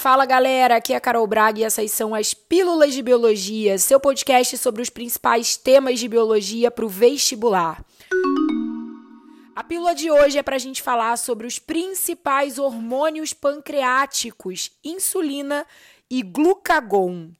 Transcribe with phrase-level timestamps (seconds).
[0.00, 4.00] Fala galera, aqui é a Carol Braga e essas são as Pílulas de Biologia, seu
[4.00, 7.84] podcast sobre os principais temas de biologia para o vestibular.
[9.54, 15.66] A pílula de hoje é para a gente falar sobre os principais hormônios pancreáticos, insulina
[16.08, 17.32] e glucagon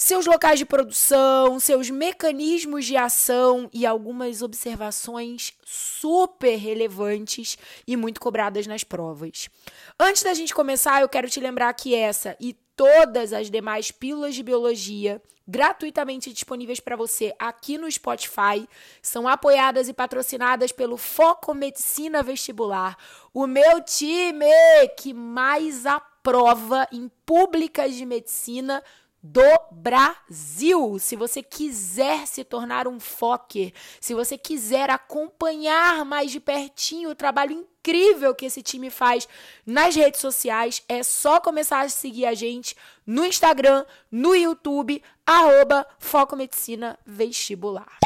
[0.00, 8.20] seus locais de produção, seus mecanismos de ação e algumas observações super relevantes e muito
[8.20, 9.50] cobradas nas provas.
[9.98, 14.36] Antes da gente começar, eu quero te lembrar que essa e todas as demais pílulas
[14.36, 18.68] de biologia gratuitamente disponíveis para você aqui no Spotify,
[19.00, 22.98] são apoiadas e patrocinadas pelo Foco Medicina Vestibular,
[23.32, 24.44] o meu time
[24.98, 28.84] que mais aprova em públicas de medicina
[29.22, 30.98] do Brasil.
[30.98, 37.14] Se você quiser se tornar um focker, se você quiser acompanhar mais de pertinho o
[37.14, 39.26] trabalho incrível que esse time faz
[39.66, 45.86] nas redes sociais, é só começar a seguir a gente no Instagram, no YouTube, arroba
[45.98, 47.98] Foco Medicina Vestibular.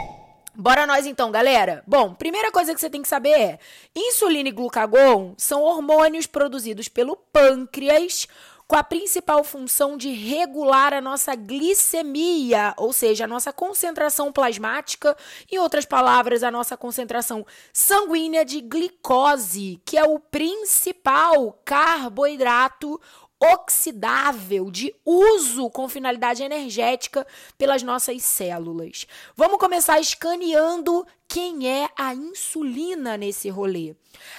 [0.54, 1.82] Bora nós então, galera.
[1.86, 3.58] Bom, primeira coisa que você tem que saber é:
[3.96, 8.28] insulina e glucagon são hormônios produzidos pelo pâncreas
[8.66, 15.16] com a principal função de regular a nossa glicemia, ou seja, a nossa concentração plasmática,
[15.50, 23.00] em outras palavras, a nossa concentração sanguínea de glicose, que é o principal carboidrato
[23.42, 27.26] oxidável de uso com finalidade energética
[27.58, 29.06] pelas nossas células.
[29.36, 33.96] Vamos começar escaneando quem é a insulina nesse rolê.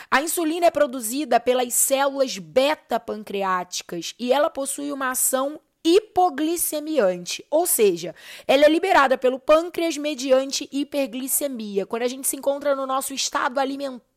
[0.10, 8.16] A insulina é produzida pelas células beta-pancreáticas e ela possui uma ação hipoglicemiante, ou seja,
[8.48, 11.86] ela é liberada pelo pâncreas mediante hiperglicemia.
[11.86, 13.60] Quando a gente se encontra no nosso estado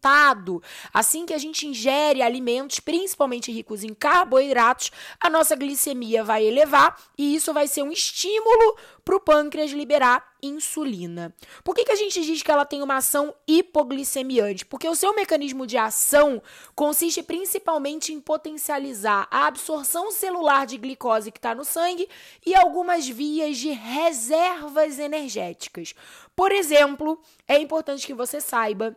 [0.06, 0.62] alimentado,
[0.92, 4.90] assim que a gente ingere alimentos, principalmente ricos em carboidratos,
[5.20, 10.36] a nossa glicemia vai elevar e isso vai ser um estímulo para o pâncreas liberar
[10.42, 11.34] insulina.
[11.64, 14.64] Por que, que a gente diz que ela tem uma ação hipoglicemiante?
[14.66, 16.42] Porque o seu mecanismo de ação
[16.74, 22.08] consiste principalmente em potencializar a absorção celular de glicose que está no sangue
[22.44, 25.94] e algumas vias de reservas energéticas.
[26.34, 28.96] Por exemplo, é importante que você saiba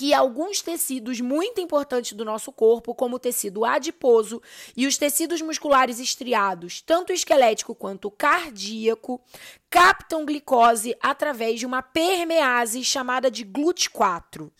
[0.00, 4.40] que alguns tecidos muito importantes do nosso corpo, como o tecido adiposo
[4.74, 9.20] e os tecidos musculares estriados, tanto esquelético quanto cardíaco,
[9.68, 14.50] captam glicose através de uma permease chamada de GLUT4.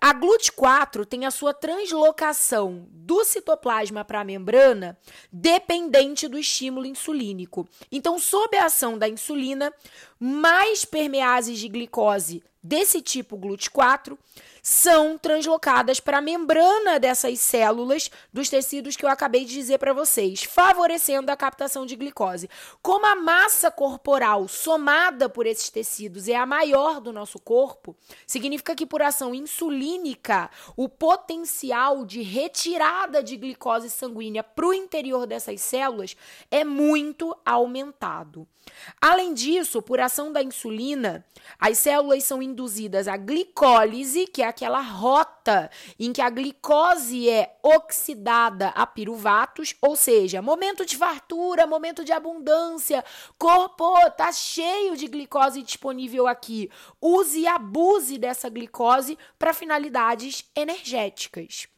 [0.00, 4.98] A GLUT4 tem a sua translocação do citoplasma para a membrana
[5.30, 7.68] dependente do estímulo insulínico.
[7.92, 9.70] Então, sob a ação da insulina,
[10.20, 14.18] mais permeases de glicose desse tipo GLUT4
[14.62, 19.94] são translocadas para a membrana dessas células dos tecidos que eu acabei de dizer para
[19.94, 22.50] vocês, favorecendo a captação de glicose.
[22.82, 28.74] Como a massa corporal somada por esses tecidos é a maior do nosso corpo, significa
[28.74, 35.60] que por ação insulínica, o potencial de retirada de glicose sanguínea para o interior dessas
[35.62, 36.14] células
[36.50, 38.46] é muito aumentado.
[39.00, 41.24] Além disso, por ação da insulina,
[41.58, 47.56] as células são induzidas à glicólise, que é aquela rota em que a glicose é
[47.62, 53.04] oxidada a piruvatos, ou seja, momento de fartura, momento de abundância,
[53.38, 56.70] corpo tá cheio de glicose disponível aqui.
[57.00, 61.68] Use e abuse dessa glicose para finalidades energéticas.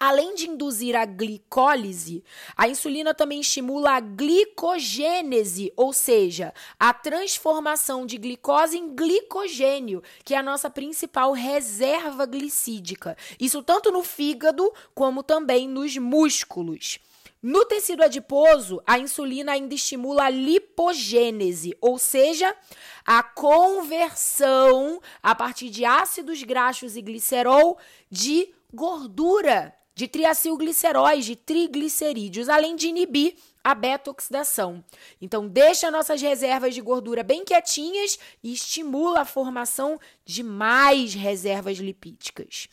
[0.00, 2.24] Além de induzir a glicólise,
[2.56, 10.32] a insulina também estimula a glicogênese, ou seja, a transformação de glicose em glicogênio, que
[10.32, 13.14] é a nossa principal reserva glicídica.
[13.38, 16.98] Isso tanto no fígado como também nos músculos.
[17.42, 22.56] No tecido adiposo, a insulina ainda estimula a lipogênese, ou seja,
[23.04, 27.76] a conversão a partir de ácidos graxos e glicerol
[28.10, 34.82] de gordura de triacilgliceróis, de triglicerídeos, além de inibir a beta-oxidação.
[35.20, 41.76] Então, deixa nossas reservas de gordura bem quietinhas e estimula a formação de mais reservas
[41.76, 42.66] lipídicas.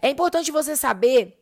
[0.00, 1.36] É importante você saber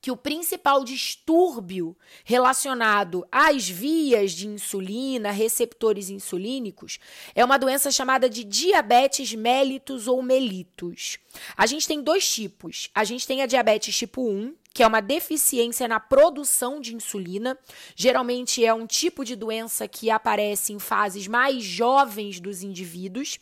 [0.00, 7.00] que o principal distúrbio relacionado às vias de insulina, receptores insulínicos,
[7.34, 11.18] é uma doença chamada de diabetes mellitus ou mellitus.
[11.56, 12.90] A gente tem dois tipos.
[12.94, 17.56] A gente tem a diabetes tipo 1, que é uma deficiência na produção de insulina.
[17.94, 23.38] Geralmente é um tipo de doença que aparece em fases mais jovens dos indivíduos,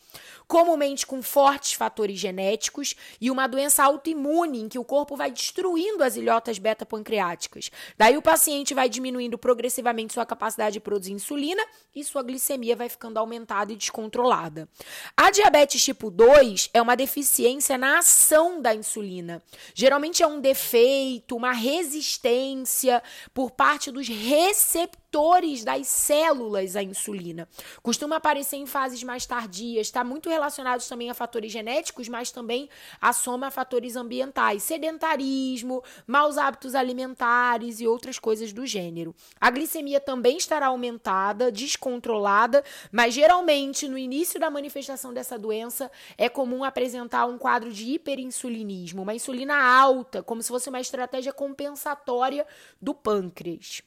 [0.47, 6.03] comumente com fortes fatores genéticos e uma doença autoimune em que o corpo vai destruindo
[6.03, 7.71] as ilhotas beta-pancreáticas.
[7.97, 11.63] Daí o paciente vai diminuindo progressivamente sua capacidade de produzir insulina
[11.95, 14.67] e sua glicemia vai ficando aumentada e descontrolada.
[15.15, 19.41] A diabetes tipo 2 é uma deficiência na ação da insulina.
[19.73, 23.01] Geralmente é um defeito, uma resistência
[23.33, 27.47] por parte dos receptores das células à insulina.
[27.81, 32.69] Costuma aparecer em fases mais tardias, está muito relacionado também a fatores genéticos, mas também
[32.99, 39.15] assoma a fatores ambientais, sedentarismo, maus hábitos alimentares e outras coisas do gênero.
[39.39, 46.27] A glicemia também estará aumentada, descontrolada, mas geralmente no início da manifestação dessa doença é
[46.27, 52.45] comum apresentar um quadro de hiperinsulinismo, uma insulina alta, como se fosse uma estratégia compensatória
[52.81, 53.81] do pâncreas.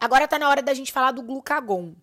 [0.00, 1.94] Agora está na hora da gente falar do glucagon,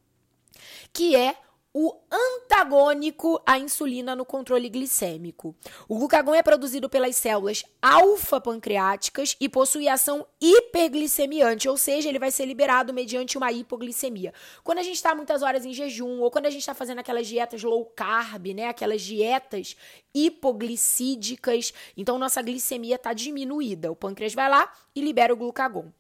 [0.94, 1.36] que é
[1.80, 5.56] o antagônico à insulina no controle glicêmico.
[5.88, 12.32] O glucagon é produzido pelas células alfa-pancreáticas e possui ação hiperglicemiante, ou seja, ele vai
[12.32, 14.34] ser liberado mediante uma hipoglicemia.
[14.64, 17.28] Quando a gente está muitas horas em jejum ou quando a gente está fazendo aquelas
[17.28, 19.76] dietas low carb, né, aquelas dietas
[20.16, 23.92] hipoglicídicas, então nossa glicemia está diminuída.
[23.92, 25.92] O pâncreas vai lá e libera o glucagon.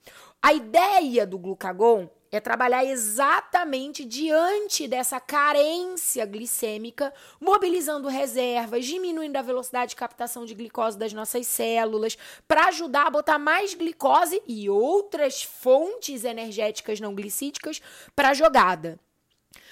[0.41, 9.41] A ideia do glucagon é trabalhar exatamente diante dessa carência glicêmica, mobilizando reservas, diminuindo a
[9.41, 14.69] velocidade de captação de glicose das nossas células, para ajudar a botar mais glicose e
[14.69, 17.81] outras fontes energéticas não glicídicas
[18.15, 18.99] para a jogada.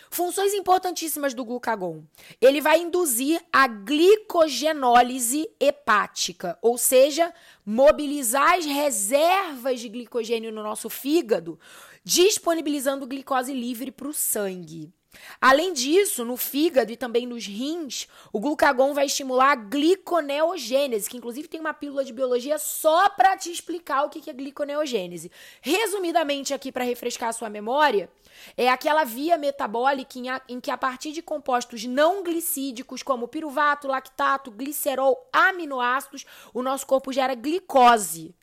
[0.09, 2.03] Funções importantíssimas do glucagon.
[2.39, 7.33] Ele vai induzir a glicogenólise hepática, ou seja,
[7.65, 11.59] mobilizar as reservas de glicogênio no nosso fígado
[12.05, 14.93] disponibilizando glicose livre para o sangue.
[15.39, 21.17] Além disso, no fígado e também nos rins, o glucagon vai estimular a gliconeogênese, que
[21.17, 25.31] inclusive tem uma pílula de biologia só para te explicar o que é gliconeogênese.
[25.61, 28.09] Resumidamente, aqui para refrescar a sua memória,
[28.57, 34.51] é aquela via metabólica em, que, a partir de compostos não glicídicos, como piruvato, lactato,
[34.51, 38.35] glicerol, aminoácidos, o nosso corpo gera glicose.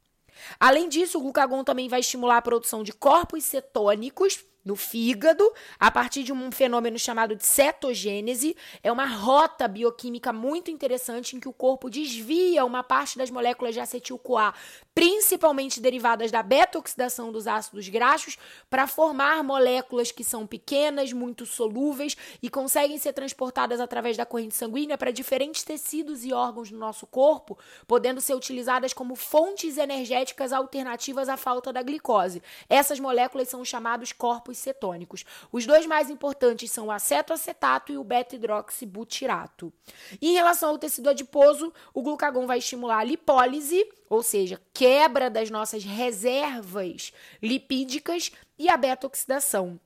[0.59, 5.91] Além disso, o glucagon também vai estimular a produção de corpos cetônicos no fígado, a
[5.91, 8.57] partir de um fenômeno chamado de cetogênese.
[8.83, 13.75] É uma rota bioquímica muito interessante em que o corpo desvia uma parte das moléculas
[13.75, 14.55] de acetil-CoA,
[14.95, 18.39] principalmente derivadas da beta-oxidação dos ácidos graxos,
[18.71, 24.55] para formar moléculas que são pequenas, muito solúveis e conseguem ser transportadas através da corrente
[24.55, 30.53] sanguínea para diferentes tecidos e órgãos do nosso corpo, podendo ser utilizadas como fontes energéticas
[30.53, 32.43] alternativas à falta da glicose.
[32.69, 35.25] Essas moléculas são chamados corpos corpos cetônicos.
[35.51, 39.73] Os dois mais importantes são o acetoacetato e o beta-hidroxibutirato.
[40.21, 45.51] Em relação ao tecido adiposo, o glucagon vai estimular a lipólise, ou seja, quebra das
[45.51, 47.13] nossas reservas
[47.43, 49.81] lipídicas e a beta-oxidação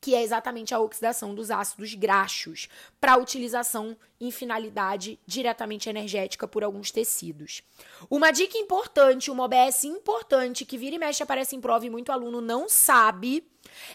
[0.00, 2.68] que é exatamente a oxidação dos ácidos graxos,
[3.00, 7.62] para utilização em finalidade diretamente energética por alguns tecidos.
[8.08, 12.10] Uma dica importante, uma OBS importante, que vira e mexe aparece em prova e muito
[12.12, 13.46] aluno não sabe,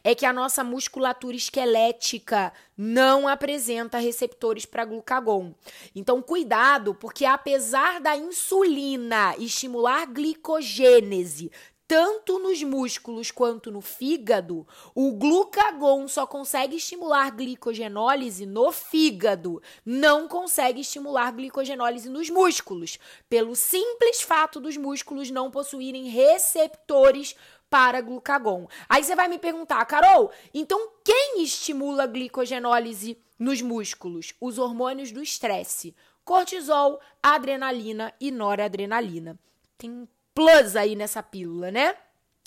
[0.04, 5.54] é que a nossa musculatura esquelética não apresenta receptores para glucagon.
[5.96, 11.52] Então, cuidado, porque apesar da insulina estimular glicogênese
[11.92, 20.26] tanto nos músculos quanto no fígado, o glucagon só consegue estimular glicogenólise no fígado, não
[20.26, 27.36] consegue estimular glicogenólise nos músculos, pelo simples fato dos músculos não possuírem receptores
[27.70, 28.70] para glucagon.
[28.88, 34.34] Aí você vai me perguntar, Carol, então quem estimula glicogenólise nos músculos?
[34.40, 35.94] Os hormônios do estresse:
[36.24, 39.38] cortisol, adrenalina e noradrenalina.
[39.78, 41.96] Tem plus aí nessa pílula, né?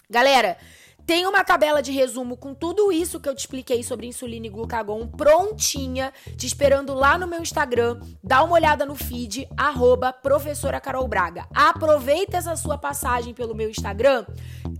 [0.08, 0.56] Galera,
[1.06, 4.50] tem uma tabela de resumo com tudo isso que eu te expliquei sobre insulina e
[4.50, 8.00] glucagon prontinha, te esperando lá no meu Instagram.
[8.22, 9.46] Dá uma olhada no feed,
[10.22, 11.46] professora Carol Braga.
[11.54, 14.24] Aproveita essa sua passagem pelo meu Instagram,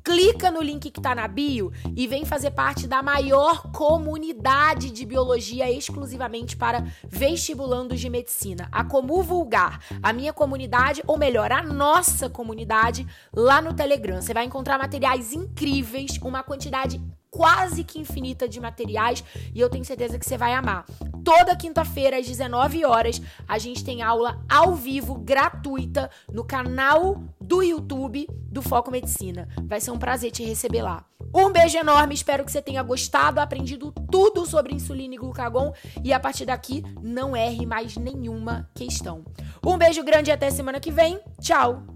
[0.04, 5.06] clica no link que tá na bio e vem fazer parte da maior comunidade de
[5.06, 11.62] biologia exclusivamente para vestibulandos de medicina, a Comu Vulgar, a minha comunidade, ou melhor, a
[11.62, 14.20] nossa comunidade lá no Telegram.
[14.20, 17.00] Você vai encontrar materiais incríveis uma quantidade
[17.34, 20.84] quase que infinita de materiais e eu tenho certeza que você vai amar.
[21.24, 27.60] Toda quinta-feira às 19 horas a gente tem aula ao vivo gratuita no canal do
[27.60, 29.48] YouTube do Foco Medicina.
[29.64, 31.04] Vai ser um prazer te receber lá.
[31.34, 36.12] Um beijo enorme, espero que você tenha gostado, aprendido tudo sobre insulina e glucagon e
[36.12, 39.24] a partir daqui não erre mais nenhuma questão.
[39.66, 41.20] Um beijo grande e até semana que vem.
[41.40, 41.93] Tchau!